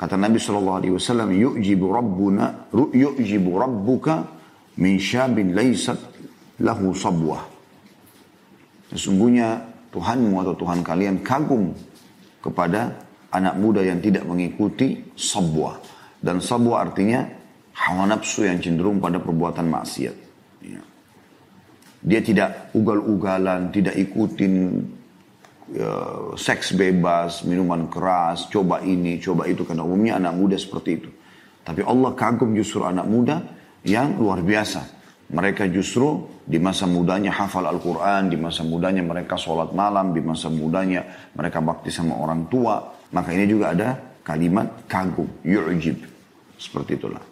Kata 0.00 0.16
Nabi 0.16 0.40
SAW, 0.40 0.80
yu'jibu 1.28 1.92
rabbuna, 1.92 2.72
yu'jibu 2.72 3.60
rabbuka 3.60 4.24
min 4.80 4.96
syabin 4.96 5.52
laysat 5.52 6.00
lahu 6.64 6.96
sabwah. 6.96 7.44
Sesungguhnya 8.88 9.60
Tuhanmu 9.92 10.40
atau 10.40 10.56
Tuhan 10.56 10.80
kalian 10.80 11.20
kagum 11.20 11.76
kepada 12.40 12.96
anak 13.28 13.60
muda 13.60 13.84
yang 13.84 14.00
tidak 14.00 14.24
mengikuti 14.24 15.04
sabwah. 15.20 15.76
Dan 16.16 16.40
sabwah 16.40 16.80
artinya 16.80 17.20
hawa 17.76 18.08
nafsu 18.08 18.48
yang 18.48 18.56
cenderung 18.56 19.04
pada 19.04 19.20
perbuatan 19.20 19.68
maksiat. 19.68 20.16
Ya. 20.64 20.80
Dia 22.00 22.20
tidak 22.24 22.72
ugal-ugalan, 22.72 23.68
tidak 23.68 24.00
ikutin 24.00 24.80
ya, 25.74 25.92
seks 26.36 26.74
bebas, 26.74 27.42
minuman 27.46 27.86
keras, 27.90 28.46
coba 28.50 28.82
ini, 28.82 29.18
coba 29.22 29.46
itu. 29.46 29.62
Karena 29.66 29.86
umumnya 29.86 30.18
anak 30.18 30.34
muda 30.34 30.56
seperti 30.58 30.90
itu. 30.98 31.10
Tapi 31.62 31.84
Allah 31.84 32.10
kagum 32.16 32.52
justru 32.56 32.82
anak 32.82 33.06
muda 33.06 33.36
yang 33.86 34.18
luar 34.18 34.42
biasa. 34.42 34.98
Mereka 35.30 35.70
justru 35.70 36.26
di 36.42 36.58
masa 36.58 36.90
mudanya 36.90 37.30
hafal 37.30 37.62
Al-Quran, 37.62 38.34
di 38.34 38.34
masa 38.34 38.66
mudanya 38.66 39.06
mereka 39.06 39.38
sholat 39.38 39.70
malam, 39.70 40.10
di 40.10 40.18
masa 40.18 40.50
mudanya 40.50 41.30
mereka 41.38 41.62
bakti 41.62 41.94
sama 41.94 42.18
orang 42.18 42.50
tua. 42.50 42.82
Maka 43.14 43.30
ini 43.30 43.46
juga 43.46 43.70
ada 43.70 43.94
kalimat 44.26 44.90
kagum, 44.90 45.30
yu'jib. 45.46 46.02
Seperti 46.58 46.98
itulah. 46.98 47.22